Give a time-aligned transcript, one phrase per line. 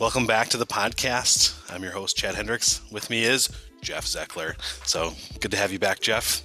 [0.00, 1.60] Welcome back to the podcast.
[1.70, 2.80] I'm your host, Chad Hendricks.
[2.90, 3.50] With me is
[3.82, 4.54] Jeff Zeckler.
[4.88, 6.42] So good to have you back, Jeff.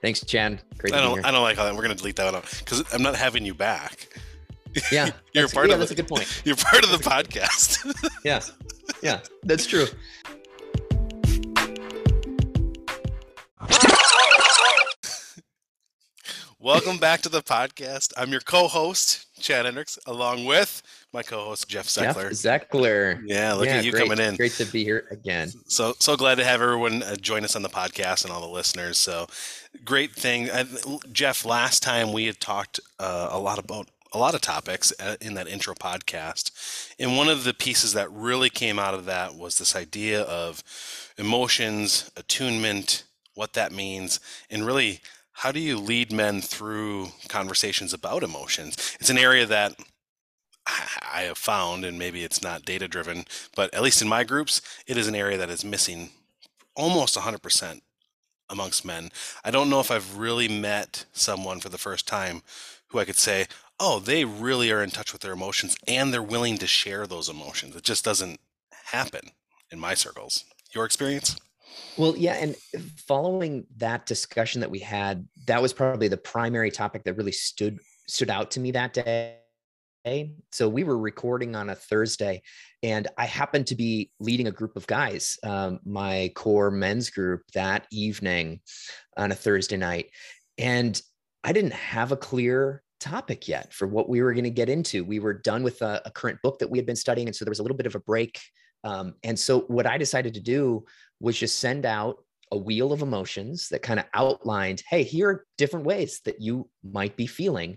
[0.00, 0.60] Thanks, Chad.
[0.76, 1.74] Great I don't, I don't like how that.
[1.74, 4.06] We're going to delete that one because I'm not having you back.
[4.92, 5.80] Yeah, you're part yeah, of.
[5.80, 6.42] That's the, a good point.
[6.44, 7.84] You're part of the podcast.
[8.24, 8.40] yeah,
[9.02, 9.86] yeah, that's true.
[16.60, 18.12] Welcome back to the podcast.
[18.16, 22.30] I'm your co-host, Chad Hendricks, along with my co-host Jeff Zeckler.
[22.30, 23.22] Jeff Zeckler.
[23.26, 24.36] Yeah, look yeah, at you great, coming in.
[24.36, 25.50] Great to be here again.
[25.66, 28.48] So so glad to have everyone uh, join us on the podcast and all the
[28.48, 28.98] listeners.
[28.98, 29.26] So
[29.84, 30.64] great thing, I,
[31.12, 31.44] Jeff.
[31.44, 35.34] Last time we had talked uh, a lot about a lot of topics uh, in
[35.34, 36.50] that intro podcast,
[36.98, 40.62] and one of the pieces that really came out of that was this idea of
[41.18, 45.00] emotions, attunement, what that means, and really
[45.38, 48.96] how do you lead men through conversations about emotions?
[48.98, 49.76] It's an area that
[50.66, 54.60] I have found, and maybe it's not data driven, but at least in my groups,
[54.88, 56.10] it is an area that is missing
[56.74, 57.80] almost 100%
[58.50, 59.10] amongst men.
[59.44, 62.42] I don't know if I've really met someone for the first time
[62.88, 63.46] who I could say,
[63.78, 67.28] oh, they really are in touch with their emotions and they're willing to share those
[67.28, 67.76] emotions.
[67.76, 68.40] It just doesn't
[68.86, 69.30] happen
[69.70, 70.44] in my circles.
[70.74, 71.36] Your experience?
[71.96, 72.56] Well, yeah, and
[73.08, 77.78] following that discussion that we had, that was probably the primary topic that really stood
[78.06, 79.36] stood out to me that day.
[80.52, 82.42] So we were recording on a Thursday,
[82.82, 87.42] and I happened to be leading a group of guys, um, my core men's group
[87.52, 88.60] that evening
[89.16, 90.10] on a Thursday night,
[90.56, 91.00] and
[91.42, 95.04] I didn't have a clear topic yet for what we were going to get into.
[95.04, 97.44] We were done with a, a, current book that we had been studying, and so
[97.44, 98.40] there was a little bit of a break.
[98.84, 100.84] Um, and so what I decided to do
[101.20, 102.18] was just send out
[102.50, 106.68] a wheel of emotions that kind of outlined hey here are different ways that you
[106.82, 107.76] might be feeling.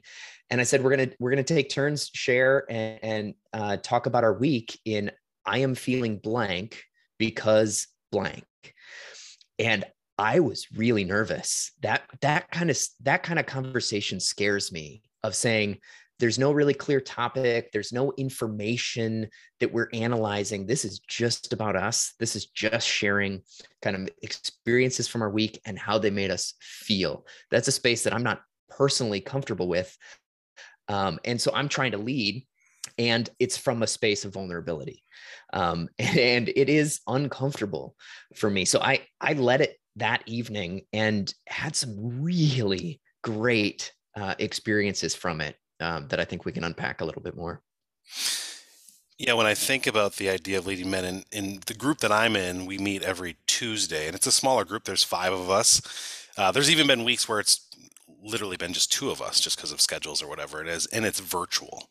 [0.49, 4.23] And i said we're gonna we're gonna take turns share and, and uh, talk about
[4.23, 5.11] our week in
[5.45, 6.83] i am feeling blank
[7.17, 8.45] because blank.
[9.59, 9.83] And
[10.17, 11.71] i was really nervous.
[11.81, 15.79] That that kind of that kind of conversation scares me of saying
[16.21, 19.27] there's no really clear topic there's no information
[19.59, 20.67] that we're analyzing.
[20.67, 22.13] This is just about us.
[22.19, 23.41] This is just sharing
[23.81, 27.25] kind of experiences from our week and how they made us feel.
[27.49, 29.97] That's a space that i'm not personally comfortable with.
[30.87, 32.45] Um, and so i'm trying to lead
[32.99, 35.03] and it's from a space of vulnerability.
[35.53, 37.95] Um, and it is uncomfortable
[38.35, 38.65] for me.
[38.65, 45.41] So i i let it that evening and had some really great uh, experiences from
[45.41, 47.61] it um, that I think we can unpack a little bit more.
[49.17, 52.11] Yeah, when I think about the idea of leading men in, in the group that
[52.11, 54.85] I'm in, we meet every Tuesday, and it's a smaller group.
[54.85, 56.27] There's five of us.
[56.37, 57.67] Uh, there's even been weeks where it's
[58.23, 61.05] literally been just two of us, just because of schedules or whatever it is, and
[61.05, 61.89] it's virtual,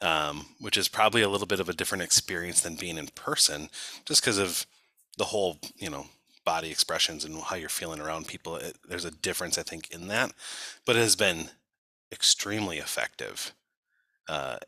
[0.00, 3.68] um, which is probably a little bit of a different experience than being in person,
[4.04, 4.66] just because of
[5.18, 6.06] the whole, you know,
[6.44, 8.56] body expressions and how you're feeling around people.
[8.56, 10.32] It, there's a difference, I think, in that,
[10.84, 11.50] but it has been
[12.12, 13.54] extremely effective.
[14.28, 14.58] Uh,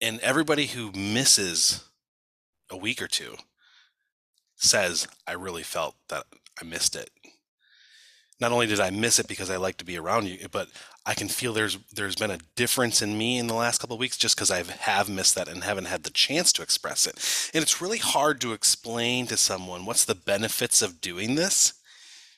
[0.00, 1.84] and everybody who misses
[2.70, 3.36] a week or two
[4.56, 6.24] says, I really felt that
[6.60, 7.10] I missed it.
[8.40, 10.68] Not only did I miss it because I like to be around you, but
[11.06, 14.00] I can feel there's there's been a difference in me in the last couple of
[14.00, 17.14] weeks just because I have missed that and haven't had the chance to express it.
[17.54, 21.74] And it's really hard to explain to someone what's the benefits of doing this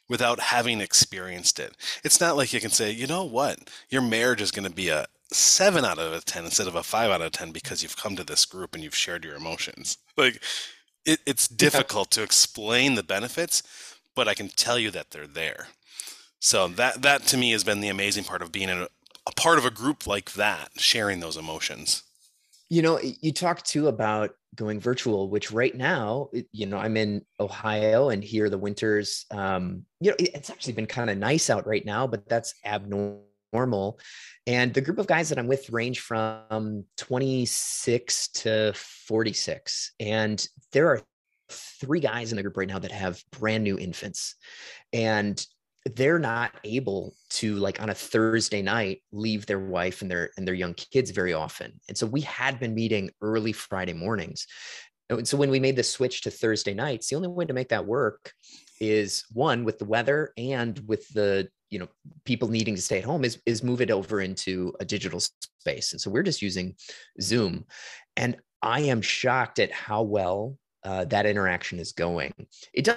[0.08, 1.76] without having experienced it.
[2.04, 4.88] It's not like you can say, you know what, your marriage is going to be
[4.88, 7.96] a seven out of a 10 instead of a five out of 10 because you've
[7.96, 9.98] come to this group and you've shared your emotions.
[10.16, 10.40] Like,
[11.04, 13.62] it, it's difficult to explain the benefits,
[14.14, 15.68] but I can tell you that they're there.
[16.40, 18.88] So that that to me has been the amazing part of being a,
[19.26, 22.02] a part of a group like that, sharing those emotions.
[22.68, 27.24] You know, you talked too about going virtual, which right now, you know, I'm in
[27.38, 31.66] Ohio and here the winters, um, you know, it's actually been kind of nice out
[31.66, 34.00] right now, but that's abnormal.
[34.46, 39.92] And the group of guys that I'm with range from 26 to 46.
[40.00, 41.02] And there are
[41.48, 44.34] three guys in the group right now that have brand new infants.
[44.92, 45.44] And
[45.94, 50.46] they're not able to like on a thursday night leave their wife and their and
[50.46, 51.78] their young kids very often.
[51.88, 54.46] And so we had been meeting early friday mornings.
[55.08, 57.68] And so when we made the switch to thursday nights the only way to make
[57.68, 58.32] that work
[58.80, 61.88] is one with the weather and with the you know
[62.24, 65.92] people needing to stay at home is is move it over into a digital space.
[65.92, 66.74] And so we're just using
[67.20, 67.64] zoom.
[68.16, 72.32] And i am shocked at how well uh, that interaction is going.
[72.72, 72.88] It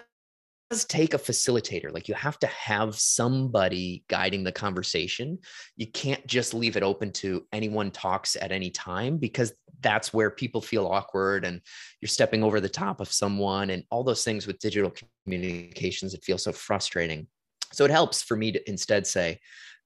[0.70, 1.92] does take a facilitator.
[1.92, 5.40] Like you have to have somebody guiding the conversation.
[5.76, 10.30] You can't just leave it open to anyone talks at any time because that's where
[10.30, 11.62] people feel awkward and
[12.02, 14.94] you're stepping over the top of someone and all those things with digital
[15.26, 17.28] communications it feels so frustrating
[17.72, 19.40] so it helps for me to instead say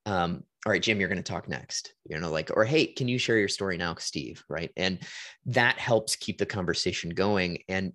[0.05, 3.07] um, all right jim you're going to talk next you know like or hey can
[3.07, 4.99] you share your story now steve right and
[5.45, 7.93] that helps keep the conversation going and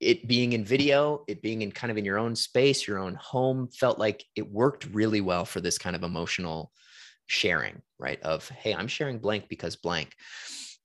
[0.00, 3.14] it being in video it being in kind of in your own space your own
[3.14, 6.72] home felt like it worked really well for this kind of emotional
[7.26, 10.14] sharing right of hey i'm sharing blank because blank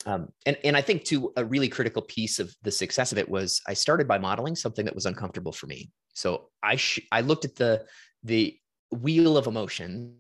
[0.06, 3.28] um, and, and I think too, a really critical piece of the success of it
[3.28, 5.90] was I started by modeling something that was uncomfortable for me.
[6.14, 7.86] So I, sh- I looked at the,
[8.24, 8.56] the
[8.92, 10.16] wheel of emotions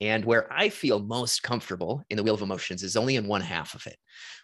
[0.00, 3.40] and where I feel most comfortable in the wheel of emotions is only in one
[3.40, 3.96] half of it,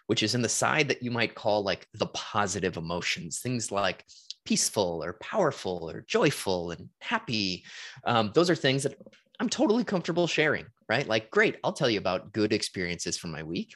[0.07, 4.05] which is in the side that you might call like the positive emotions, things like
[4.45, 7.63] peaceful or powerful or joyful and happy.
[8.05, 8.95] Um, those are things that
[9.39, 11.07] I'm totally comfortable sharing, right?
[11.07, 13.75] Like, great, I'll tell you about good experiences from my week.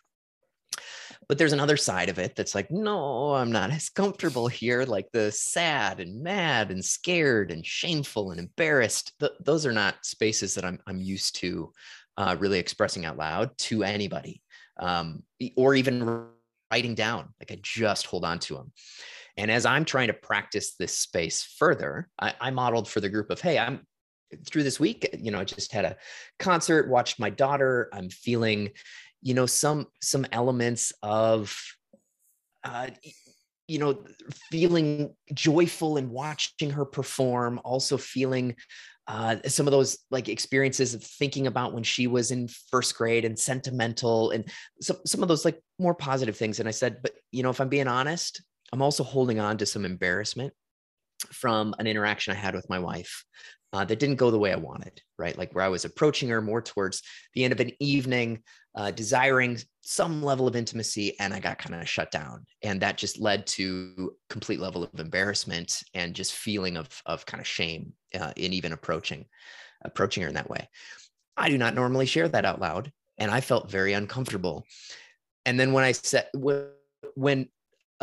[1.28, 4.84] But there's another side of it that's like, no, I'm not as comfortable here.
[4.84, 9.14] Like the sad and mad and scared and shameful and embarrassed.
[9.20, 11.72] Th- those are not spaces that I'm, I'm used to
[12.18, 14.42] uh, really expressing out loud to anybody
[14.80, 15.24] um,
[15.56, 16.28] or even
[16.72, 17.30] writing down.
[17.40, 18.72] Like I just hold on to them.
[19.38, 23.32] And as I'm trying to practice this space further, I, I modeled for the group
[23.32, 23.86] of, hey, I'm
[24.50, 25.96] through this week, you know, I just had a
[26.40, 27.90] concert, watched my daughter.
[27.94, 28.72] I'm feeling
[29.24, 31.58] you know some some elements of
[32.64, 32.88] uh,
[33.68, 34.04] you know
[34.52, 38.56] feeling joyful and watching her perform also feeling
[39.08, 43.26] uh, some of those like experiences of thinking about when she was in first grade
[43.26, 44.50] and sentimental and
[44.82, 47.60] some, some of those like more positive things and i said but you know if
[47.60, 50.54] i'm being honest i'm also holding on to some embarrassment
[51.32, 53.24] from an interaction i had with my wife
[53.74, 55.36] uh, that didn't go the way I wanted, right?
[55.36, 57.02] Like where I was approaching her more towards
[57.34, 58.44] the end of an evening,
[58.76, 62.98] uh, desiring some level of intimacy, and I got kind of shut down, and that
[62.98, 67.94] just led to complete level of embarrassment and just feeling of of kind of shame
[68.20, 69.26] uh, in even approaching
[69.86, 70.70] approaching her in that way.
[71.36, 74.66] I do not normally share that out loud, and I felt very uncomfortable.
[75.46, 77.48] And then when I said when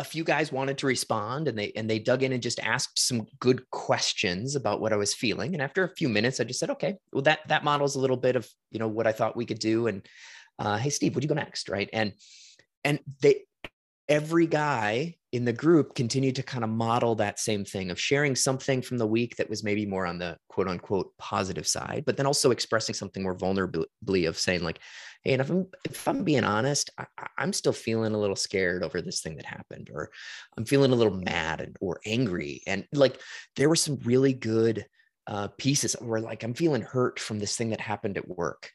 [0.01, 2.97] a few guys wanted to respond and they and they dug in and just asked
[2.97, 5.53] some good questions about what I was feeling.
[5.53, 8.17] And after a few minutes, I just said, okay, well, that that models a little
[8.17, 9.87] bit of you know what I thought we could do.
[9.87, 10.05] And
[10.61, 11.69] uh, hey, Steve, would you go next?
[11.69, 11.89] Right.
[11.91, 12.13] And
[12.83, 13.43] and they
[14.07, 18.35] every guy in the group continued to kind of model that same thing of sharing
[18.35, 22.17] something from the week that was maybe more on the quote unquote positive side, but
[22.17, 24.79] then also expressing something more vulnerably of saying like,
[25.23, 27.05] hey, and if I'm if I'm being honest, I,
[27.39, 30.11] am still feeling a little scared over this thing that happened, or
[30.57, 33.19] I'm feeling a little mad and, or angry, and like
[33.55, 34.85] there were some really good
[35.25, 38.71] uh, pieces where like I'm feeling hurt from this thing that happened at work,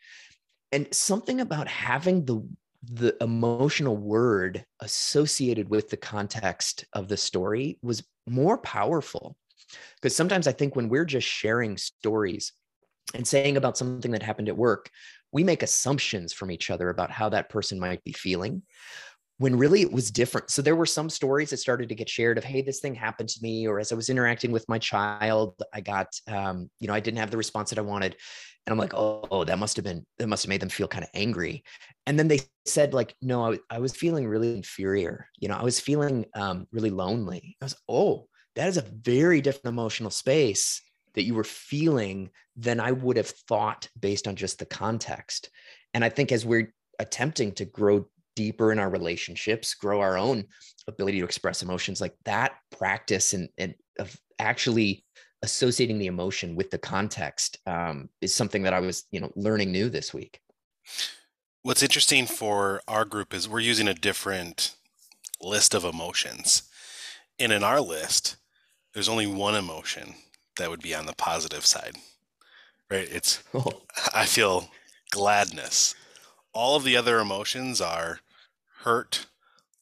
[0.73, 2.47] and something about having the
[2.93, 9.37] the emotional word associated with the context of the story was more powerful.
[9.97, 12.53] Because sometimes I think when we're just sharing stories
[13.15, 14.91] and saying about something that happened at work,
[15.33, 18.63] we make assumptions from each other about how that person might be feeling
[19.39, 20.51] when really it was different.
[20.51, 23.29] So there were some stories that started to get shared of, hey, this thing happened
[23.31, 26.95] to me, or as I was interacting with my child, I got, um, you know,
[26.95, 28.17] I didn't have the response that I wanted.
[28.67, 30.89] And I'm like, oh, oh, that must have been, that must have made them feel
[30.89, 31.63] kind of angry.
[32.07, 35.29] And then they said, like, no, I, I was feeling really inferior.
[35.39, 37.57] You know, I was feeling um, really lonely.
[37.61, 40.81] I was, oh, that is a very different emotional space
[41.15, 45.51] that you were feeling than I would have thought based on just the context.
[45.95, 50.45] And I think as we're attempting to grow deeper in our relationships, grow our own
[50.87, 55.05] ability to express emotions, like that practice and, and of actually
[55.43, 59.73] associating the emotion with the context um, is something that I was, you know, learning
[59.73, 60.41] new this week.
[61.63, 64.77] What's interesting for our group is we're using a different
[65.41, 66.63] list of emotions.
[67.39, 68.37] And in our list,
[68.95, 70.15] there's only one emotion
[70.59, 71.97] that would be on the positive side,
[72.91, 73.09] right?
[73.11, 73.83] It's, oh.
[74.15, 74.69] I feel
[75.11, 75.95] gladness.
[76.53, 78.21] All of the other emotions are
[78.87, 79.27] hurt,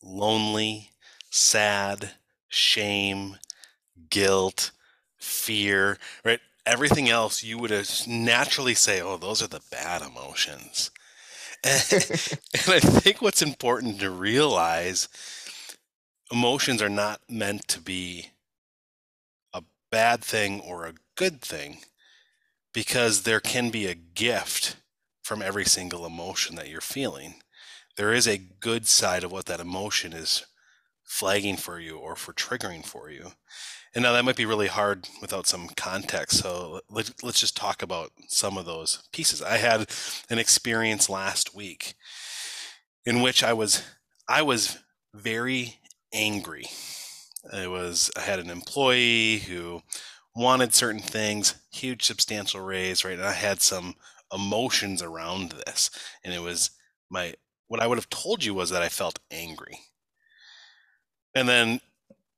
[0.03, 0.91] lonely,
[1.31, 2.13] sad,
[2.49, 3.39] shame,
[4.11, 4.73] guilt,
[5.19, 6.41] fear, right?
[6.67, 7.73] Everything else you would
[8.09, 10.91] naturally say, oh, those are the bad emotions.
[11.65, 15.09] And, and I think what's important to realize
[16.31, 18.31] emotions are not meant to be
[19.55, 21.79] a bad thing or a good thing
[22.75, 24.77] because there can be a gift
[25.23, 27.37] from every single emotion that you're feeling.
[27.97, 30.45] There is a good side of what that emotion is
[31.05, 33.33] flagging for you or for triggering for you.
[33.95, 36.39] And now that might be really hard without some context.
[36.39, 39.41] So let, us just talk about some of those pieces.
[39.41, 39.89] I had
[40.29, 41.95] an experience last week
[43.07, 43.83] in which I was
[44.29, 44.79] I was
[45.13, 45.77] very
[46.13, 46.65] angry.
[47.53, 49.83] It was I had an employee who
[50.35, 53.19] wanted certain things, huge substantial raise, right?
[53.19, 53.95] And I had some
[54.33, 55.91] emotions around this.
[56.25, 56.71] And it was
[57.09, 57.35] my
[57.75, 59.81] what I would have told you was that I felt angry.
[61.35, 61.81] And then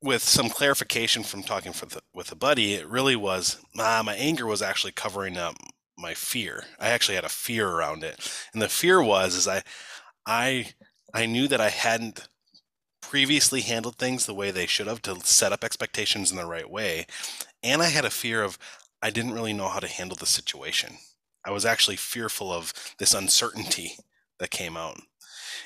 [0.00, 4.46] with some clarification from talking the, with a buddy, it really was ah, my anger
[4.46, 5.54] was actually covering up
[5.98, 6.64] my fear.
[6.80, 8.18] I actually had a fear around it.
[8.54, 9.62] And the fear was is I
[10.24, 10.70] I
[11.12, 12.28] I knew that I hadn't
[13.02, 16.70] previously handled things the way they should have to set up expectations in the right
[16.70, 17.04] way.
[17.62, 18.58] And I had a fear of
[19.02, 20.96] I didn't really know how to handle the situation.
[21.44, 23.98] I was actually fearful of this uncertainty
[24.38, 24.98] that came out.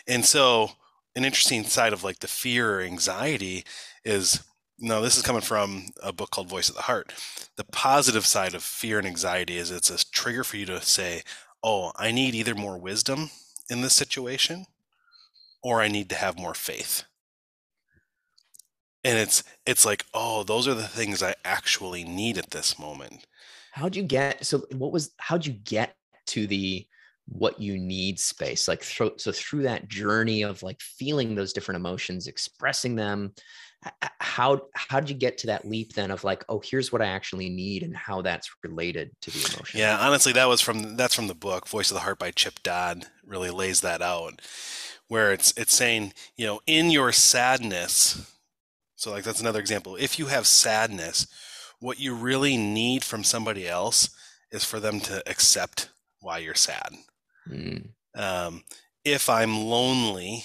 [0.07, 0.73] And so
[1.17, 3.65] an interesting side of like the fear or anxiety
[4.05, 4.43] is
[4.83, 7.13] no, this is coming from a book called Voice of the Heart.
[7.57, 11.23] The positive side of fear and anxiety is it's a trigger for you to say,
[11.63, 13.31] oh, I need either more wisdom
[13.69, 14.65] in this situation
[15.63, 17.05] or I need to have more faith.
[19.05, 23.27] And it's it's like, oh, those are the things I actually need at this moment.
[23.73, 25.95] How'd you get so what was how'd you get
[26.29, 26.87] to the
[27.31, 31.77] what you need space like so, so through that journey of like feeling those different
[31.77, 33.33] emotions expressing them
[34.19, 37.07] how how did you get to that leap then of like oh here's what i
[37.07, 39.81] actually need and how that's related to the emotion?
[39.81, 42.63] Yeah honestly that was from that's from the book voice of the heart by chip
[42.63, 44.43] dodd really lays that out
[45.09, 48.37] where it's it's saying you know in your sadness
[48.97, 51.27] so like that's another example if you have sadness
[51.79, 54.11] what you really need from somebody else
[54.53, 56.95] is for them to accept why you're sad
[57.49, 57.87] mm.
[58.15, 58.63] um,
[59.05, 60.45] if i'm lonely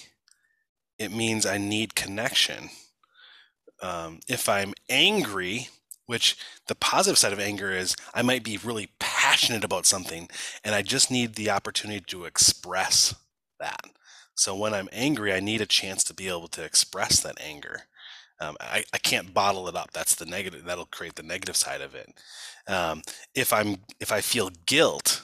[0.98, 2.70] it means i need connection
[3.82, 5.70] um, if I'm angry,
[6.06, 6.38] which
[6.68, 10.30] the positive side of anger is I might be really passionate about something
[10.64, 13.16] and I just need the opportunity to express
[13.60, 13.82] that.
[14.36, 17.82] So when I'm angry, I need a chance to be able to express that anger.
[18.42, 19.92] Um, I, I can't bottle it up.
[19.94, 20.66] That's the negative.
[20.66, 22.14] That'll create the negative side of it.
[22.68, 23.02] Um,
[23.34, 25.24] if I'm if I feel guilt,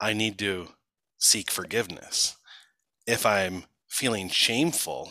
[0.00, 0.68] I need to
[1.18, 2.36] seek forgiveness.
[3.06, 5.10] If I'm feeling shameful,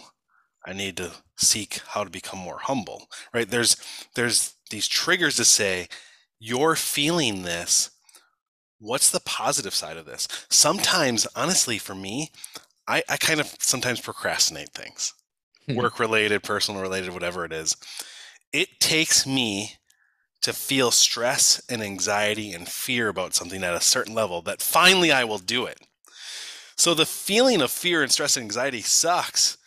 [0.66, 3.08] I need to seek how to become more humble.
[3.34, 3.50] Right?
[3.50, 3.76] There's
[4.16, 5.88] there's these triggers to say
[6.40, 7.92] you're feeling this.
[8.80, 10.28] What's the positive side of this?
[10.50, 12.32] Sometimes, honestly, for me,
[12.88, 15.14] I, I kind of sometimes procrastinate things,
[15.66, 15.76] hmm.
[15.76, 17.76] work related, personal related, whatever it is.
[18.54, 19.78] It takes me
[20.42, 25.12] to feel stress and anxiety and fear about something at a certain level that finally
[25.12, 25.80] I will do it.
[26.76, 29.58] So the feeling of fear and stress and anxiety sucks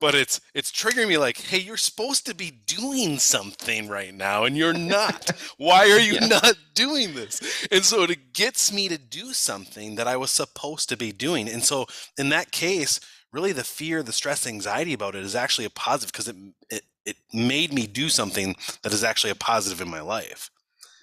[0.00, 4.44] but it's it's triggering me like hey you're supposed to be doing something right now
[4.44, 6.26] and you're not why are you yeah.
[6.26, 10.88] not doing this and so it gets me to do something that i was supposed
[10.88, 11.86] to be doing and so
[12.18, 12.98] in that case
[13.32, 16.36] really the fear the stress anxiety about it is actually a positive because it,
[16.70, 20.50] it it made me do something that is actually a positive in my life.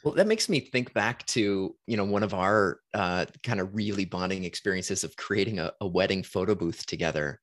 [0.03, 3.75] Well, that makes me think back to you know one of our uh, kind of
[3.75, 7.39] really bonding experiences of creating a, a wedding photo booth together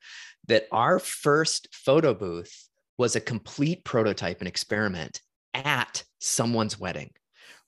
[0.46, 5.20] that our first photo booth was a complete prototype and experiment
[5.52, 7.10] at someone's wedding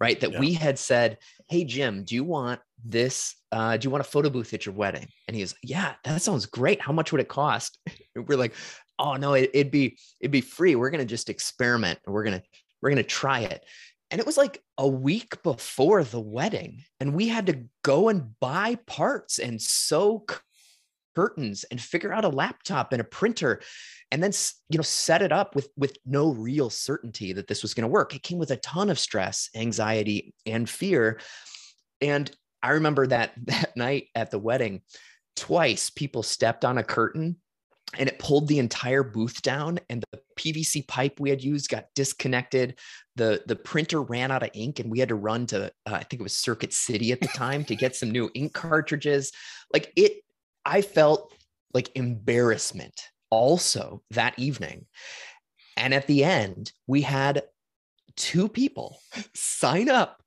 [0.00, 0.20] right?
[0.20, 0.40] That yeah.
[0.40, 4.28] we had said hey jim do you want this uh, do you want a photo
[4.28, 5.08] booth at your wedding?
[5.28, 6.80] And he was yeah that sounds great.
[6.80, 7.78] How much would it cost?
[8.16, 8.54] We're like
[8.98, 10.76] oh no it, would be it'd be free.
[10.76, 11.98] We're gonna just experiment.
[12.06, 12.42] We're gonna
[12.80, 13.64] we're gonna try it.
[14.10, 18.38] And it was like a week before the wedding and we had to go and
[18.38, 20.24] buy parts and sew
[21.16, 23.60] curtains and figure out a laptop and a printer
[24.12, 24.32] and then
[24.68, 27.88] you know set it up with with no real certainty that this was going to
[27.88, 28.14] work.
[28.14, 31.20] It came with a ton of stress anxiety and fear.
[32.00, 32.30] And
[32.62, 34.82] i remember that that night at the wedding
[35.36, 37.36] twice people stepped on a curtain
[37.98, 41.86] and it pulled the entire booth down and the pvc pipe we had used got
[41.94, 42.78] disconnected
[43.14, 46.02] the the printer ran out of ink and we had to run to uh, i
[46.02, 49.32] think it was circuit city at the time to get some new ink cartridges
[49.72, 50.20] like it
[50.66, 51.32] I felt
[51.72, 53.00] like embarrassment
[53.30, 54.86] also that evening.
[55.76, 57.44] And at the end, we had
[58.16, 58.98] two people
[59.34, 60.22] sign up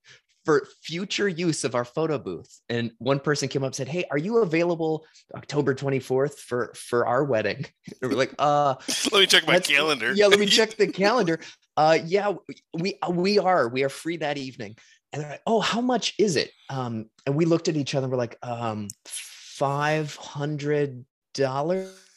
[0.46, 2.60] for future use of our photo booth.
[2.70, 5.06] And one person came up and said, Hey, are you available
[5.36, 7.66] October 24th for, for our wedding?
[8.02, 8.76] And we're like, uh,
[9.12, 10.14] let me check my calendar.
[10.14, 11.40] Yeah, let me check the calendar.
[11.76, 12.34] Uh, yeah,
[12.74, 14.76] we, we are, we are free that evening.
[15.12, 16.52] And they're like, Oh, how much is it?
[16.70, 21.04] Um, and we looked at each other and we're like, um, five hundred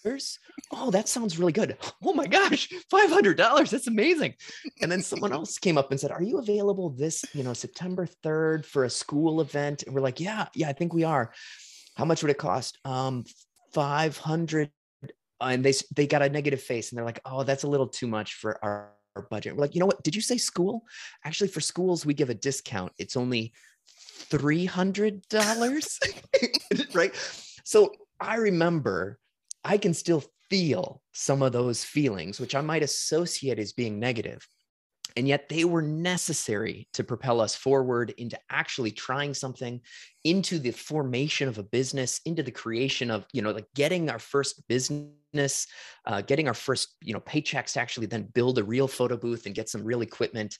[0.05, 0.39] dollars.
[0.73, 1.77] Oh, that sounds really good.
[2.05, 3.71] Oh my gosh, five hundred dollars.
[3.71, 4.35] That's amazing.
[4.81, 8.07] And then someone else came up and said, "Are you available this, you know, September
[8.07, 11.33] third for a school event?" And we're like, "Yeah, yeah, I think we are."
[11.97, 12.79] How much would it cost?
[12.85, 13.25] Um,
[13.73, 14.71] five hundred
[15.41, 18.07] and they they got a negative face and they're like, oh, that's a little too
[18.07, 19.57] much for our, our budget.
[19.57, 20.03] We're like, you know what?
[20.03, 20.85] Did you say school?
[21.25, 22.93] Actually, for schools, we give a discount.
[22.99, 23.53] It's only
[23.87, 25.99] three hundred dollars,
[26.95, 27.15] right?
[27.65, 29.19] So I remember
[29.65, 34.47] I can still feel some of those feelings, which I might associate as being negative.
[35.17, 39.81] And yet they were necessary to propel us forward into actually trying something,
[40.25, 44.19] into the formation of a business, into the creation of, you know, like getting our
[44.19, 45.67] first business,
[46.07, 49.45] uh, getting our first, you know, paychecks to actually then build a real photo booth
[49.47, 50.59] and get some real equipment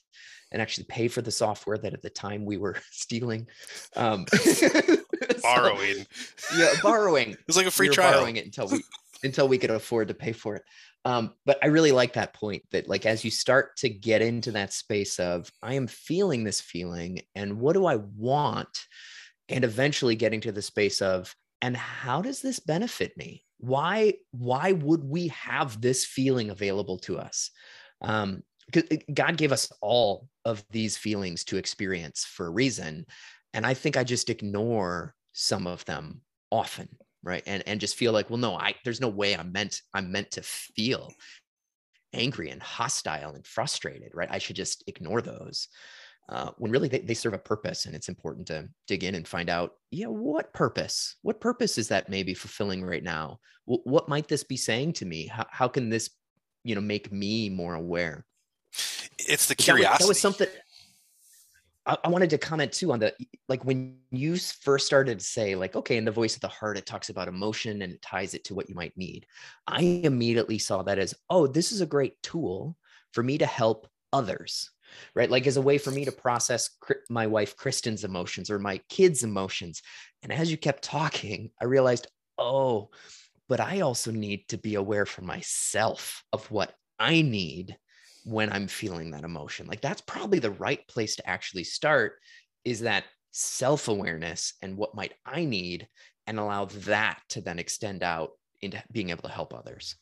[0.51, 3.47] and actually pay for the software that at the time we were stealing.
[3.95, 4.25] Um,
[5.41, 6.05] borrowing.
[6.37, 7.31] So, yeah, borrowing.
[7.43, 8.13] It was like a free we trial.
[8.13, 8.83] Borrowing it until we
[9.23, 10.63] until we could afford to pay for it.
[11.05, 14.51] Um, but I really like that point that like as you start to get into
[14.51, 18.85] that space of I am feeling this feeling and what do I want,
[19.49, 23.43] and eventually getting to the space of and how does this benefit me?
[23.59, 27.51] Why why would we have this feeling available to us?
[28.01, 33.05] Um, because God gave us all of these feelings to experience for a reason,
[33.53, 36.87] and I think I just ignore some of them often
[37.25, 37.43] right?
[37.45, 40.29] And and just feel like well no i there's no way i'm meant i'm meant
[40.31, 41.09] to feel
[42.13, 44.27] angry and hostile and frustrated right?
[44.29, 45.67] I should just ignore those
[46.29, 49.27] uh, when really they, they serve a purpose and it's important to dig in and
[49.27, 53.39] find out yeah what purpose what purpose is that maybe fulfilling right now?
[53.67, 55.27] W- what might this be saying to me?
[55.27, 56.09] How, how can this
[56.65, 58.25] you know make me more aware?
[59.17, 60.47] It's the That was- curiosity that was something
[61.85, 63.13] I, I wanted to comment too on the
[63.49, 66.77] like when you first started to say like okay in the voice of the heart
[66.77, 69.25] it talks about emotion and it ties it to what you might need.
[69.67, 72.77] I immediately saw that as oh this is a great tool
[73.11, 74.69] for me to help others
[75.15, 75.31] right?
[75.31, 76.69] Like as a way for me to process
[77.09, 79.81] my wife kristen's emotions or my kids emotions.
[80.21, 82.89] And as you kept talking i realized oh
[83.49, 87.77] but i also need to be aware for myself of what i need
[88.23, 89.67] when I'm feeling that emotion.
[89.67, 92.13] Like that's probably the right place to actually start
[92.63, 95.87] is that self awareness and what might I need
[96.27, 98.31] and allow that to then extend out
[98.61, 99.95] into being able to help others.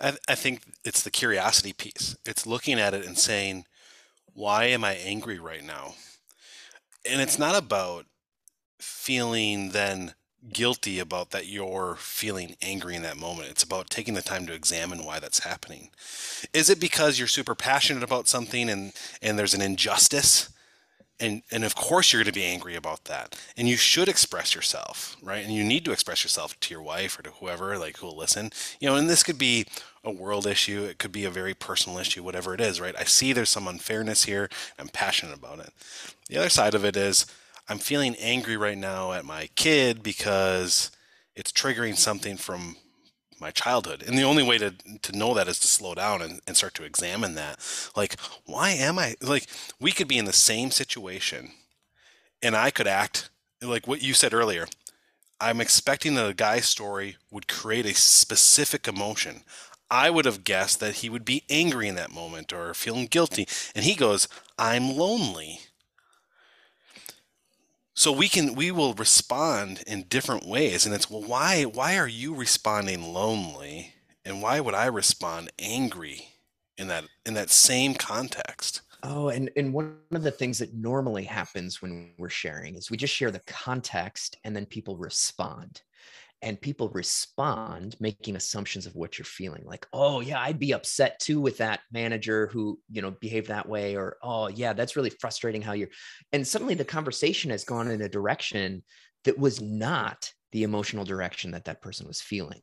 [0.00, 2.16] I, I think it's the curiosity piece.
[2.24, 3.64] It's looking at it and saying,
[4.32, 5.94] why am I angry right now?
[7.08, 8.06] And it's not about
[8.78, 10.14] feeling then
[10.52, 13.50] guilty about that you're feeling angry in that moment.
[13.50, 15.90] It's about taking the time to examine why that's happening.
[16.52, 20.50] Is it because you're super passionate about something and and there's an injustice?
[21.18, 23.38] And and of course you're going to be angry about that.
[23.56, 25.44] And you should express yourself, right?
[25.44, 28.16] And you need to express yourself to your wife or to whoever like who will
[28.16, 28.50] listen.
[28.80, 29.66] You know, and this could be
[30.04, 32.94] a world issue, it could be a very personal issue, whatever it is, right?
[32.96, 34.48] I see there's some unfairness here.
[34.78, 35.70] I'm passionate about it.
[36.28, 37.26] The other side of it is
[37.68, 40.90] I'm feeling angry right now at my kid because
[41.34, 42.76] it's triggering something from
[43.40, 44.02] my childhood.
[44.06, 46.74] And the only way to, to know that is to slow down and, and start
[46.74, 47.58] to examine that.
[47.96, 49.48] Like, why am I like
[49.80, 51.50] we could be in the same situation
[52.42, 53.30] and I could act
[53.62, 54.66] like what you said earlier.
[55.40, 59.42] I'm expecting that a guy's story would create a specific emotion.
[59.90, 63.46] I would have guessed that he would be angry in that moment or feeling guilty.
[63.74, 65.60] And he goes, I'm lonely
[67.96, 72.08] so we can we will respond in different ways and it's well why why are
[72.08, 73.92] you responding lonely
[74.24, 76.28] and why would i respond angry
[76.78, 81.22] in that in that same context Oh, and, and one of the things that normally
[81.22, 85.82] happens when we're sharing is we just share the context and then people respond.
[86.42, 89.64] And people respond making assumptions of what you're feeling.
[89.64, 93.68] Like, oh yeah, I'd be upset too with that manager who, you know, behaved that
[93.68, 93.96] way.
[93.96, 95.88] Or, oh yeah, that's really frustrating how you're
[96.32, 98.82] and suddenly the conversation has gone in a direction
[99.24, 102.60] that was not the emotional direction that that person was feeling.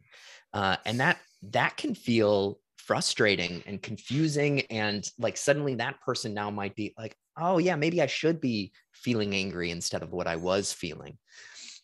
[0.54, 1.18] Uh, and that
[1.52, 7.16] that can feel frustrating and confusing and like suddenly that person now might be like
[7.38, 11.18] oh yeah maybe i should be feeling angry instead of what i was feeling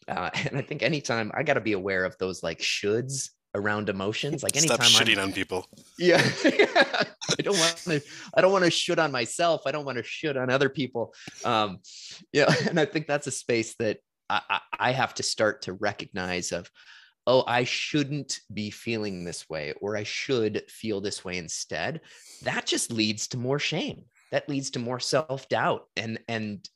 [0.10, 3.90] uh, and i think anytime i got to be aware of those like shoulds around
[3.90, 4.44] emotions.
[4.44, 5.66] Like anytime stop I'm, shitting on people.
[5.98, 6.22] Yeah.
[6.46, 8.02] I don't want to
[8.36, 9.62] i don't want to should on myself.
[9.66, 11.14] I don't want to should on other people.
[11.46, 11.80] Um
[12.34, 15.74] yeah and i think that's a space that I, I, I have to start to
[15.74, 16.70] recognize of
[17.26, 22.02] oh i shouldn't be feeling this way or i should feel this way instead.
[22.44, 26.68] That just leads to more shame that leads to more self-doubt and and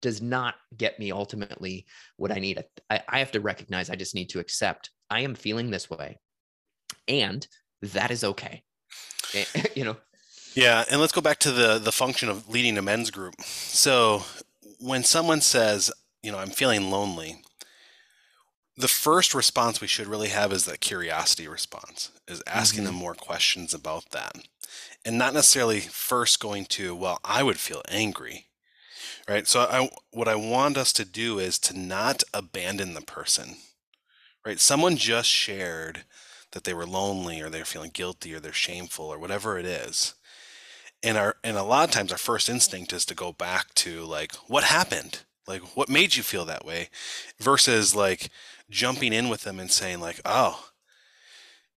[0.00, 2.62] does not get me ultimately what i need.
[2.90, 6.18] I, I have to recognize i just need to accept i am feeling this way
[7.08, 7.46] and
[7.80, 8.62] that is okay.
[9.34, 9.44] Eh,
[9.74, 9.96] you know?
[10.54, 13.34] Yeah and let's go back to the the function of leading a men's group.
[13.42, 14.24] So
[14.78, 15.90] when someone says
[16.22, 17.42] you know i'm feeling lonely
[18.76, 22.86] the first response we should really have is that curiosity response is asking mm-hmm.
[22.86, 24.36] them more questions about that
[25.04, 28.46] and not necessarily first going to well i would feel angry
[29.28, 29.46] right?
[29.46, 33.56] So i what i want us to do is to not abandon the person
[34.44, 34.58] right?
[34.58, 36.04] Someone just shared
[36.52, 40.14] that they were lonely or they're feeling guilty or they're shameful or whatever it is.
[41.02, 44.02] And our and a lot of times our first instinct is to go back to
[44.04, 45.20] like what happened?
[45.46, 46.90] Like what made you feel that way?
[47.40, 48.30] Versus like
[48.70, 50.68] jumping in with them and saying like oh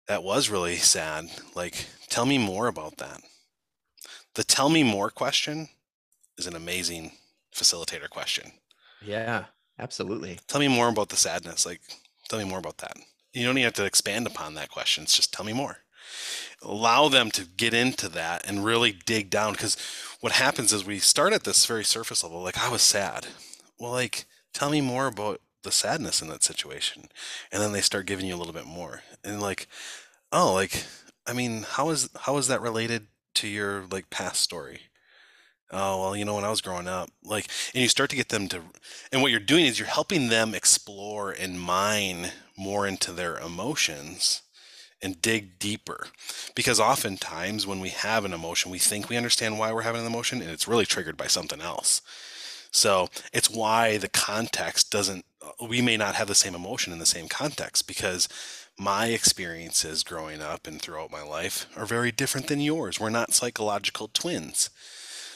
[0.07, 1.29] that was really sad.
[1.55, 3.21] Like tell me more about that.
[4.35, 5.69] The tell me more question
[6.37, 7.11] is an amazing
[7.55, 8.51] facilitator question.
[9.05, 9.45] Yeah
[9.79, 10.39] absolutely.
[10.47, 11.81] Tell me more about the sadness like
[12.29, 12.97] tell me more about that.
[13.33, 15.77] You don't even have to expand upon that question it's just tell me more.
[16.61, 19.77] Allow them to get into that and really dig down because
[20.19, 23.27] what happens is we start at this very surface level like i was sad.
[23.79, 27.07] Well like tell me more about the sadness in that situation
[27.51, 29.67] and then they start giving you a little bit more and like
[30.31, 30.85] oh like
[31.27, 34.81] i mean how is how is that related to your like past story
[35.71, 38.29] oh well you know when i was growing up like and you start to get
[38.29, 38.61] them to
[39.11, 44.43] and what you're doing is you're helping them explore and mine more into their emotions
[45.03, 46.07] and dig deeper.
[46.55, 50.07] Because oftentimes when we have an emotion, we think we understand why we're having an
[50.07, 52.01] emotion and it's really triggered by something else.
[52.73, 56.99] So it's why the context doesn't, uh, we may not have the same emotion in
[56.99, 58.27] the same context because
[58.77, 62.99] my experiences growing up and throughout my life are very different than yours.
[62.99, 64.71] We're not psychological twins.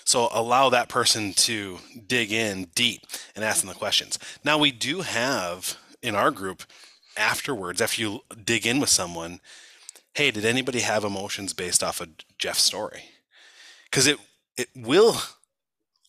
[0.03, 3.01] So allow that person to dig in deep
[3.35, 4.17] and ask them the questions.
[4.43, 6.63] Now, we do have in our group
[7.17, 9.41] afterwards, after you dig in with someone,
[10.13, 13.03] hey, did anybody have emotions based off of Jeff's story?
[13.85, 14.17] Because it
[14.55, 15.17] it will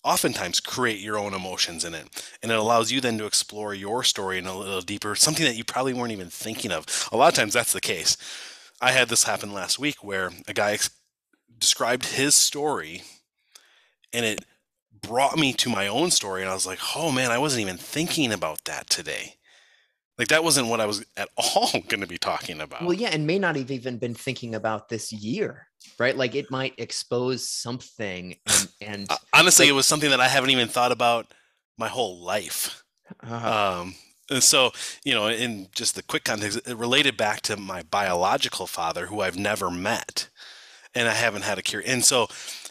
[0.04, 2.06] oftentimes create your own emotions in it,
[2.42, 5.56] and it allows you then to explore your story in a little deeper, something that
[5.56, 7.08] you probably weren't even thinking of.
[7.12, 8.16] A lot of times that's the case.
[8.80, 10.90] I had this happen last week where a guy ex-
[11.58, 13.02] described his story,
[14.12, 14.44] and it
[15.02, 17.76] brought me to my own story, and I was like, oh man, I wasn't even
[17.76, 19.37] thinking about that today.
[20.18, 22.82] Like that wasn't what I was at all going to be talking about.
[22.82, 26.16] Well, yeah, and may not have even been thinking about this year, right?
[26.16, 30.50] Like it might expose something, and, and honestly, like, it was something that I haven't
[30.50, 31.26] even thought about
[31.76, 32.82] my whole life.
[33.22, 33.80] Uh-huh.
[33.80, 33.94] Um,
[34.30, 34.72] and so,
[35.04, 39.20] you know, in just the quick context, it related back to my biological father, who
[39.20, 40.28] I've never met,
[40.94, 41.82] and I haven't had a cure.
[41.86, 42.28] And so,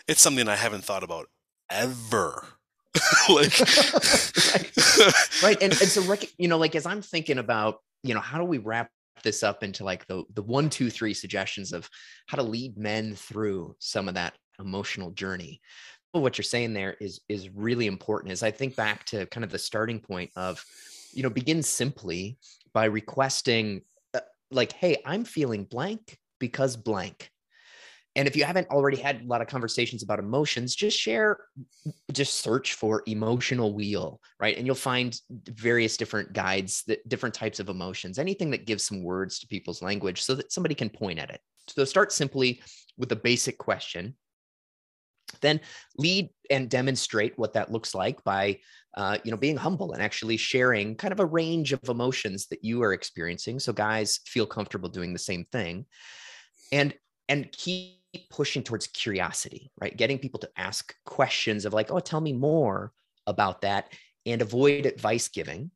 [0.08, 1.30] it's something I haven't thought about
[1.70, 2.57] ever
[3.30, 3.60] like
[4.54, 5.44] right.
[5.44, 5.58] right.
[5.62, 8.58] And, and so you know like as i'm thinking about you know how do we
[8.58, 8.90] wrap
[9.24, 11.90] this up into like the the one two three suggestions of
[12.28, 15.62] how to lead men through some of that emotional journey
[16.14, 19.52] what you're saying there is is really important as i think back to kind of
[19.52, 20.64] the starting point of
[21.14, 22.38] you know begin simply
[22.74, 23.82] by requesting
[24.14, 24.20] uh,
[24.52, 27.32] like hey i'm feeling blank because blank
[28.18, 31.38] and if you haven't already had a lot of conversations about emotions, just share,
[32.12, 34.58] just search for emotional wheel, right?
[34.58, 39.04] And you'll find various different guides, that different types of emotions, anything that gives some
[39.04, 41.40] words to people's language so that somebody can point at it.
[41.68, 42.62] So start simply
[42.98, 44.16] with a basic question.
[45.42, 45.60] Then
[45.98, 48.60] lead and demonstrate what that looks like by,
[48.96, 52.64] uh, you know, being humble and actually sharing kind of a range of emotions that
[52.64, 55.86] you are experiencing, so guys feel comfortable doing the same thing,
[56.72, 56.96] and
[57.30, 57.98] and keep
[58.30, 59.96] pushing towards curiosity, right?
[59.96, 62.92] Getting people to ask questions of like, oh, tell me more
[63.26, 63.94] about that
[64.26, 65.72] and avoid advice giving,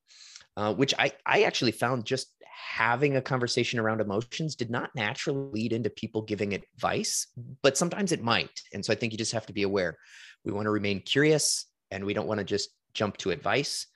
[0.57, 2.27] uh, which I, I actually found just
[2.71, 7.27] having a conversation around emotions did not naturally lead into people giving advice,
[7.63, 8.61] but sometimes it might.
[8.73, 9.97] And so I think you just have to be aware.
[10.45, 13.87] We want to remain curious and we don't want to just jump to advice.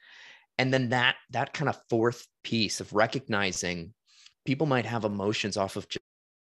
[0.58, 3.94] And then that that kind of fourth piece of recognizing
[4.46, 5.88] people might have emotions off of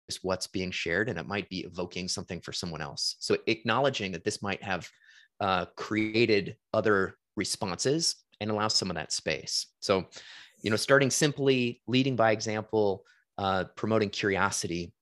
[0.08, 3.16] is what's being shared and it might be evoking something for someone else.
[3.18, 4.88] So acknowledging that this might have
[5.40, 9.66] uh, created other responses and allow some of that space.
[9.80, 10.06] So
[10.64, 13.04] you know starting simply leading by example
[13.38, 14.92] uh, promoting curiosity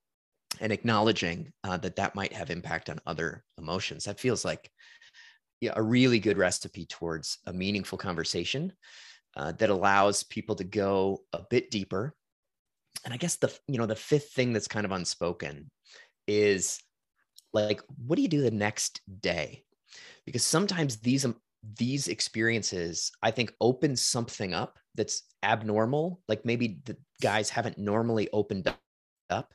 [0.59, 4.69] and acknowledging uh, that that might have impact on other emotions that feels like
[5.61, 8.73] yeah, a really good recipe towards a meaningful conversation
[9.37, 12.13] uh, that allows people to go a bit deeper
[13.05, 15.69] and I guess the you know the fifth thing that's kind of unspoken
[16.27, 16.79] is
[17.53, 19.63] like what do you do the next day?
[20.25, 21.35] Because sometimes these um,
[21.77, 28.29] these experiences I think open something up that's abnormal, like maybe the guys haven't normally
[28.31, 28.73] opened
[29.29, 29.53] up.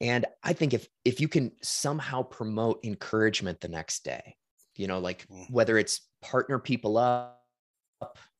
[0.00, 4.36] And I think if if you can somehow promote encouragement the next day,
[4.76, 5.50] you know, like mm.
[5.50, 7.38] whether it's partner people up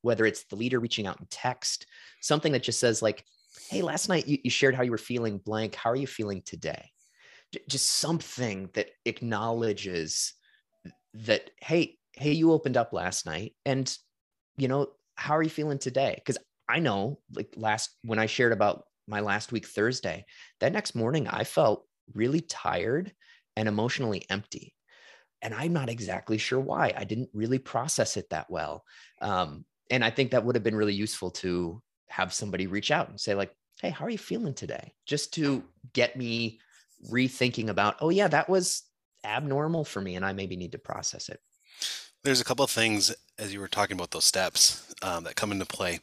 [0.02, 1.86] whether it's the leader reaching out in text,
[2.20, 3.24] something that just says, like,
[3.70, 5.74] hey, last night you, you shared how you were feeling blank.
[5.74, 6.90] How are you feeling today?
[7.52, 10.34] J- just something that acknowledges
[11.14, 13.54] that, hey, hey, you opened up last night.
[13.64, 13.94] And,
[14.56, 16.14] you know, how are you feeling today?
[16.16, 20.26] Because I know, like, last when I shared about my last week Thursday,
[20.60, 23.12] that next morning I felt really tired
[23.56, 24.74] and emotionally empty
[25.42, 28.84] and i'm not exactly sure why i didn't really process it that well
[29.20, 33.08] um, and i think that would have been really useful to have somebody reach out
[33.08, 36.58] and say like hey how are you feeling today just to get me
[37.10, 38.82] rethinking about oh yeah that was
[39.24, 41.40] abnormal for me and i maybe need to process it
[42.24, 45.52] there's a couple of things as you were talking about those steps um, that come
[45.52, 46.00] into play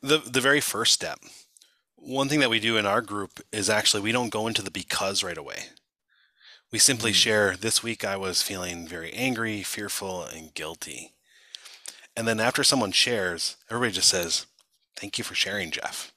[0.00, 1.18] the the very first step
[1.96, 4.70] one thing that we do in our group is actually we don't go into the
[4.70, 5.64] because right away
[6.72, 7.14] we simply mm.
[7.14, 11.12] share this week I was feeling very angry, fearful, and guilty.
[12.16, 14.46] And then after someone shares, everybody just says,
[14.96, 16.12] Thank you for sharing, Jeff.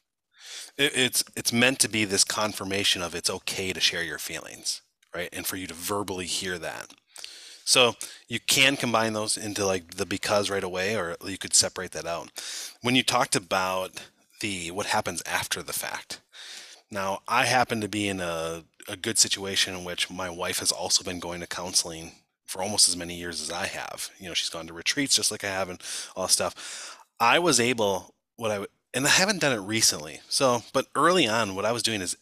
[0.78, 4.82] It, it's it's meant to be this confirmation of it's okay to share your feelings,
[5.14, 5.30] right?
[5.34, 6.94] And for you to verbally hear that.
[7.68, 7.96] So
[8.28, 12.06] you can combine those into like the because right away, or you could separate that
[12.06, 12.30] out.
[12.82, 14.02] When you talked about
[14.42, 16.22] the what happens after the fact,
[16.92, 20.72] now, I happen to be in a, a good situation in which my wife has
[20.72, 22.14] also been going to counseling
[22.46, 24.10] for almost as many years as I have.
[24.20, 25.82] You know, she's gone to retreats just like I have and
[26.16, 26.98] all that stuff.
[27.20, 30.22] I was able, what I, would, and I haven't done it recently.
[30.30, 32.18] So, but early on, what I was doing is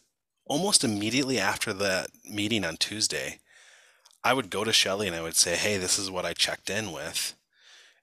[0.46, 3.40] almost immediately after that meeting on Tuesday,
[4.22, 6.70] I would go to Shelly and I would say, "Hey, this is what I checked
[6.70, 7.34] in with,"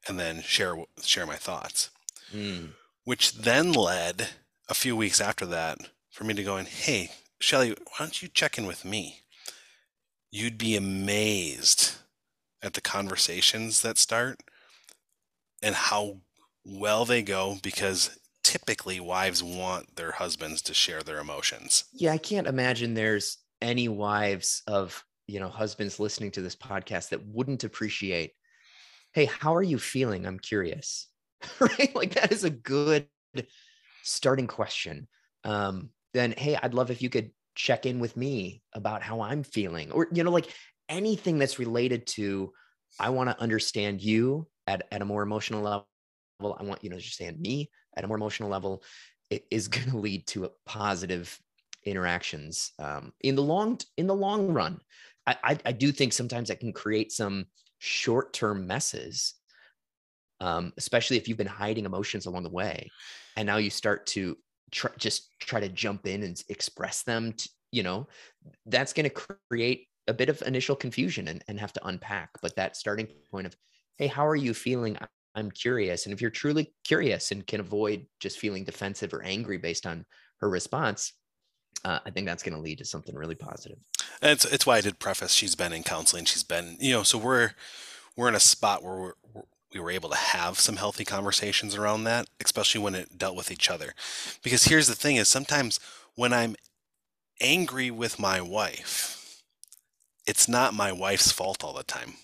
[0.08, 1.90] and then share share my thoughts.
[2.32, 2.74] Mm.
[3.04, 4.30] Which then led
[4.70, 8.28] a few weeks after that for me to go in, hey, Shelly, why don't you
[8.28, 9.22] check in with me?
[10.30, 11.94] You'd be amazed
[12.62, 14.40] at the conversations that start
[15.62, 16.18] and how
[16.66, 21.86] well they go because typically wives want their husbands to share their emotions.
[21.94, 27.10] Yeah, I can't imagine there's any wives of, you know, husbands listening to this podcast
[27.10, 28.32] that wouldn't appreciate,
[29.14, 30.26] hey, how are you feeling?
[30.26, 31.08] I'm curious.
[31.60, 31.96] right?
[31.96, 33.08] Like that is a good
[34.04, 35.08] starting question.
[35.44, 39.44] Um, then hey, I'd love if you could check in with me about how I'm
[39.44, 40.54] feeling, or you know, like
[40.90, 42.52] anything that's related to
[43.00, 45.88] I want to understand you at, at a more emotional level.
[46.60, 48.84] I want you to understand me at a more emotional level.
[49.30, 51.40] It is going to lead to positive
[51.84, 54.80] interactions um, in the long in the long run.
[55.28, 57.46] I, I, I do think sometimes that can create some
[57.80, 59.36] short term messes,
[60.40, 62.90] um, especially if you've been hiding emotions along the way,
[63.38, 64.38] and now you start to
[64.72, 68.08] try, just try to jump in and express them to, you know
[68.66, 72.56] that's going to create a bit of initial confusion and, and have to unpack but
[72.56, 73.56] that starting point of
[73.98, 74.98] hey how are you feeling
[75.36, 79.58] i'm curious and if you're truly curious and can avoid just feeling defensive or angry
[79.58, 80.06] based on
[80.40, 81.14] her response
[81.84, 83.78] uh, I think that's going to lead to something really positive.
[84.22, 85.34] And it's it's why I did preface.
[85.34, 86.26] She's been in counseling.
[86.26, 87.52] She's been you know so we're
[88.16, 92.04] we're in a spot where we're, we were able to have some healthy conversations around
[92.04, 93.94] that, especially when it dealt with each other.
[94.44, 95.80] Because here's the thing is sometimes
[96.16, 96.56] when I'm
[97.40, 99.42] angry with my wife,
[100.28, 102.16] it's not my wife's fault all the time.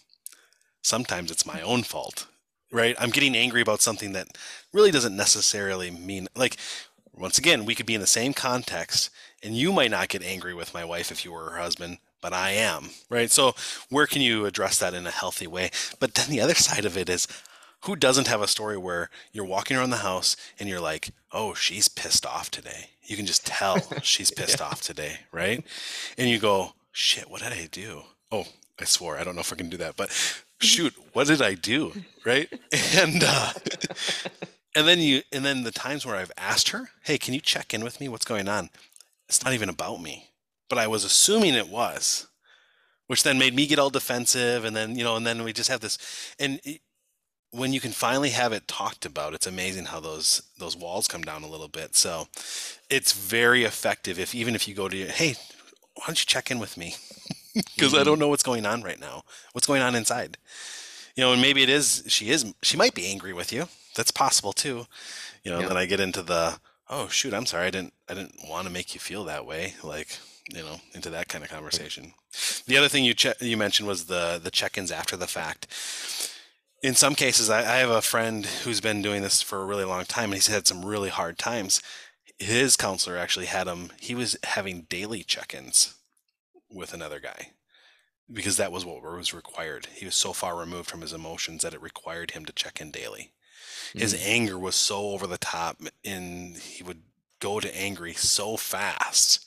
[0.84, 2.28] Sometimes it's my own fault,
[2.72, 2.96] right?
[3.00, 4.38] I'm getting angry about something that
[4.74, 6.58] really doesn't necessarily mean like
[7.18, 9.10] once again, we could be in the same context
[9.44, 12.34] and you might not get angry with my wife if you were her husband, but
[12.34, 13.32] I am, right?
[13.32, 13.54] So,
[13.90, 15.72] where can you address that in a healthy way?
[16.00, 17.28] But then the other side of it is
[17.86, 21.54] who doesn't have a story where you're walking around the house and you're like, oh,
[21.54, 22.92] she's pissed off today?
[23.04, 24.66] You can just tell she's pissed yeah.
[24.66, 25.64] off today, right?
[26.18, 28.04] And you go, shit, what did I do?
[28.32, 28.46] Oh,
[28.80, 29.18] I swore.
[29.18, 30.10] I don't know if I can do that, but
[30.60, 31.94] shoot, what did I do?
[32.26, 32.50] Right.
[32.96, 33.54] And, uh,
[34.76, 37.74] and then you, and then the times where I've asked her, hey, can you check
[37.74, 38.10] in with me?
[38.10, 38.70] What's going on?
[39.28, 40.28] It's not even about me
[40.70, 42.28] but I was assuming it was,
[43.08, 44.66] which then made me get all defensive.
[44.66, 45.98] And then, you know, and then we just have this,
[46.40, 46.82] and it,
[47.52, 51.22] when you can finally have it talked about, it's amazing how those those walls come
[51.22, 51.96] down a little bit.
[51.96, 52.28] So
[52.90, 54.20] it's very effective.
[54.20, 55.36] If even if you go to, hey,
[55.96, 56.96] why don't you check in with me?
[57.76, 58.02] Because mm-hmm.
[58.02, 59.24] I don't know what's going on right now.
[59.54, 60.38] What's going on inside?
[61.16, 63.68] You know, and maybe it is she is she might be angry with you.
[63.96, 64.86] That's possible too.
[65.44, 65.68] You know, yeah.
[65.68, 68.74] then I get into the oh shoot, I'm sorry, I didn't I didn't want to
[68.74, 69.74] make you feel that way.
[69.84, 70.20] Like
[70.54, 72.14] you know, into that kind of conversation.
[72.68, 75.68] The other thing you che- you mentioned was the the check-ins after the fact.
[76.84, 79.84] In some cases, I, I have a friend who's been doing this for a really
[79.84, 81.82] long time, and he's had some really hard times.
[82.38, 83.92] His counselor actually had him.
[84.00, 85.97] He was having daily check-ins
[86.72, 87.52] with another guy
[88.32, 89.88] because that was what was required.
[89.94, 92.92] He was so far removed from his emotions that it required him to check in
[92.92, 93.32] daily.
[93.94, 94.22] His mm.
[94.26, 97.04] anger was so over the top and he would
[97.40, 99.46] go to angry so fast.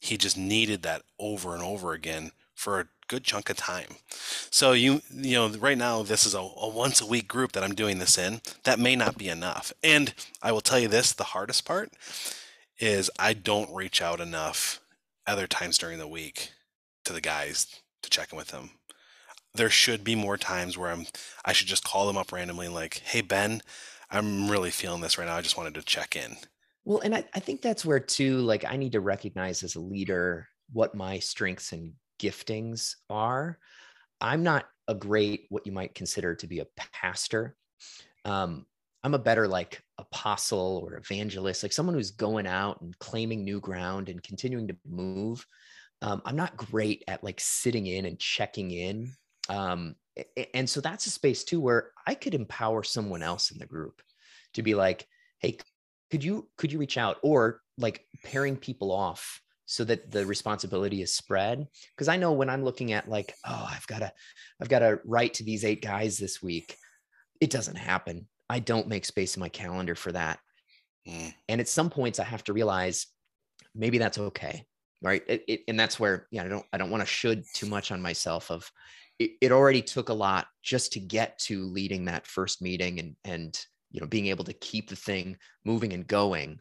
[0.00, 3.96] He just needed that over and over again for a good chunk of time.
[4.50, 7.62] So you you know right now this is a, a, once a week group that
[7.62, 8.40] I'm doing this in.
[8.64, 9.72] That may not be enough.
[9.82, 11.92] And I will tell you this: the hardest part
[12.78, 14.80] is I don't reach out enough
[15.26, 16.50] other times during the week
[17.04, 17.66] to the guys
[18.02, 18.70] to check in with them.
[19.54, 21.06] There should be more times where I'm
[21.44, 23.62] I should just call them up randomly and like, hey Ben,
[24.10, 25.36] I'm really feeling this right now.
[25.36, 26.36] I just wanted to check in.
[26.84, 29.80] Well, and I, I think that's where too, like I need to recognize as a
[29.80, 33.58] leader what my strengths and giftings are.
[34.20, 37.56] I'm not a great, what you might consider to be a pastor.
[38.24, 38.66] Um,
[39.02, 43.60] I'm a better like apostle or evangelist, like someone who's going out and claiming new
[43.60, 45.44] ground and continuing to move.
[46.02, 49.12] Um, I'm not great at like sitting in and checking in.
[49.48, 49.94] Um,
[50.54, 54.00] and so that's a space too where I could empower someone else in the group
[54.54, 55.06] to be like,
[55.38, 55.58] hey,
[56.10, 61.00] could you could you reach out or like pairing people off so that the responsibility
[61.02, 64.12] is spread because i know when i'm looking at like oh i've got to
[64.60, 66.76] i've got to write to these eight guys this week
[67.40, 70.38] it doesn't happen i don't make space in my calendar for that.
[71.08, 71.32] Mm.
[71.48, 73.06] and at some points i have to realize
[73.74, 74.66] maybe that's okay
[75.02, 75.22] right?
[75.26, 77.90] It, it, and that's where yeah i don't i don't want to should too much
[77.90, 78.70] on myself of
[79.18, 83.16] it, it already took a lot just to get to leading that first meeting and
[83.24, 83.58] and
[83.90, 86.60] you know being able to keep the thing moving and going.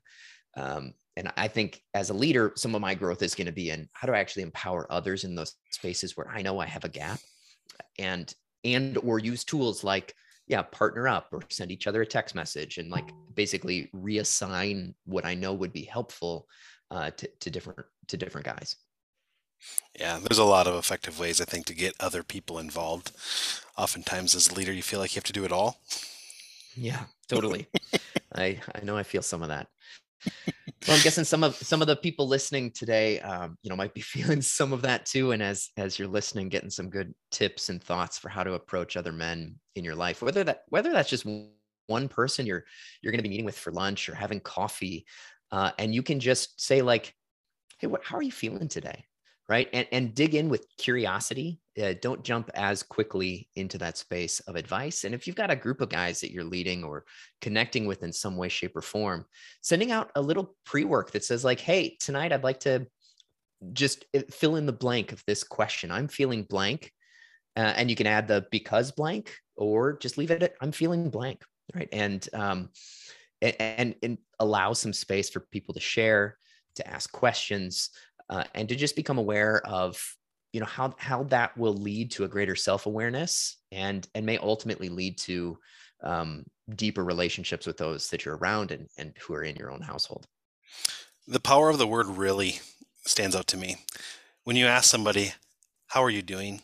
[0.57, 3.69] Um, and i think as a leader some of my growth is going to be
[3.69, 6.85] in how do i actually empower others in those spaces where i know i have
[6.85, 7.19] a gap
[7.97, 10.13] and and or use tools like
[10.49, 15.25] yeah partner up or send each other a text message and like basically reassign what
[15.25, 16.47] i know would be helpful
[16.91, 18.75] uh, to, to different to different guys.
[19.99, 23.11] Yeah there's a lot of effective ways i think to get other people involved.
[23.77, 25.79] Oftentimes as a leader you feel like you have to do it all.
[26.75, 27.67] Yeah totally.
[28.33, 29.67] I i know i feel some of that
[30.87, 33.93] well, I'm guessing some of some of the people listening today, um, you know, might
[33.93, 35.31] be feeling some of that too.
[35.31, 38.97] And as as you're listening, getting some good tips and thoughts for how to approach
[38.97, 41.25] other men in your life, whether that whether that's just
[41.87, 42.65] one person you're
[43.01, 45.05] you're going to be meeting with for lunch or having coffee,
[45.51, 47.13] uh, and you can just say like,
[47.79, 48.03] "Hey, what?
[48.03, 49.05] How are you feeling today?"
[49.49, 49.67] Right?
[49.73, 51.59] And, and dig in with curiosity.
[51.81, 55.03] Uh, don't jump as quickly into that space of advice.
[55.03, 57.03] And if you've got a group of guys that you're leading or
[57.41, 59.25] connecting with in some way shape or form
[59.61, 62.85] sending out a little pre-work that says like hey tonight i'd like to
[63.73, 65.91] just uh, fill in the blank of this question.
[65.91, 66.91] I'm feeling blank.
[67.57, 71.09] Uh, and you can add the because blank or just leave it at i'm feeling
[71.09, 71.43] blank
[71.75, 71.89] right?
[71.91, 72.69] And um
[73.41, 76.37] and, and, and allow some space for people to share
[76.75, 77.89] to ask questions
[78.29, 79.99] uh, and to just become aware of
[80.53, 84.89] you know how how that will lead to a greater self-awareness and and may ultimately
[84.89, 85.57] lead to
[86.03, 86.43] um,
[86.75, 90.25] deeper relationships with those that you're around and, and who are in your own household.
[91.27, 92.59] The power of the word really
[93.05, 93.77] stands out to me.
[94.43, 95.33] When you ask somebody
[95.87, 96.61] how are you doing?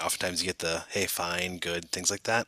[0.00, 2.46] oftentimes you get the hey fine good things like that.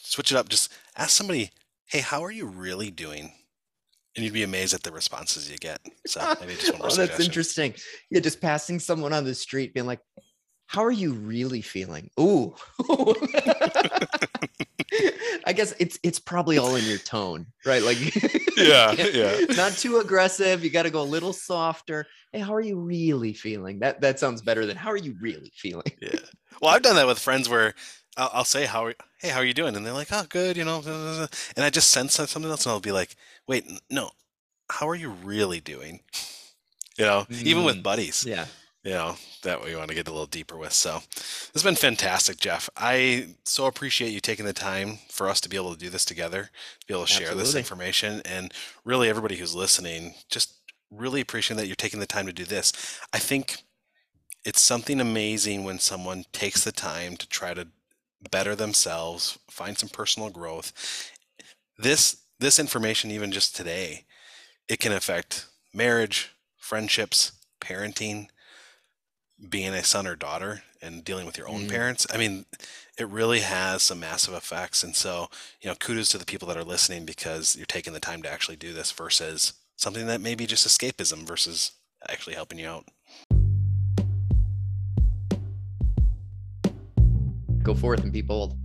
[0.00, 0.48] Switch it up.
[0.48, 1.50] Just ask somebody
[1.86, 3.32] hey how are you really doing
[4.18, 5.80] and you'd be amazed at the responses you get.
[6.06, 6.88] So maybe just one more.
[6.90, 7.72] oh, that's interesting.
[8.10, 10.00] Yeah, just passing someone on the street, being like,
[10.66, 12.54] "How are you really feeling?" Ooh.
[15.46, 17.82] I guess it's it's probably all in your tone, right?
[17.82, 17.98] Like,
[18.56, 20.64] yeah, yeah, not too aggressive.
[20.64, 22.06] You got to go a little softer.
[22.32, 23.78] Hey, how are you really feeling?
[23.78, 25.92] That that sounds better than how are you really feeling?
[26.02, 26.18] yeah.
[26.60, 27.74] Well, I've done that with friends where
[28.18, 30.56] I'll, I'll say, "How, are, hey, how are you doing?" And they're like, "Oh, good,"
[30.56, 30.82] you know.
[31.56, 34.10] And I just sense something else, and I'll be like, "Wait, no,
[34.70, 36.00] how are you really doing?"
[36.98, 38.26] You know, mm, even with mm, buddies.
[38.26, 38.46] Yeah.
[38.84, 40.72] You know, that we want to get a little deeper with.
[40.72, 42.70] So this has been fantastic, Jeff.
[42.76, 46.04] I so appreciate you taking the time for us to be able to do this
[46.04, 46.50] together,
[46.80, 47.44] to be able to share Absolutely.
[47.44, 48.52] this information, and
[48.84, 50.54] really everybody who's listening, just
[50.90, 52.72] really appreciate that you're taking the time to do this.
[53.12, 53.58] I think
[54.44, 57.68] it's something amazing when someone takes the time to try to
[58.30, 60.72] better themselves, find some personal growth.
[61.78, 64.04] This this information even just today,
[64.68, 68.28] it can affect marriage, friendships, parenting,
[69.48, 71.70] being a son or daughter and dealing with your own mm.
[71.70, 72.06] parents.
[72.12, 72.44] I mean,
[72.96, 75.28] it really has some massive effects and so,
[75.60, 78.30] you know, kudos to the people that are listening because you're taking the time to
[78.30, 81.72] actually do this versus something that may be just escapism versus
[82.08, 82.84] actually helping you out.
[87.68, 88.56] Go forth and be bold.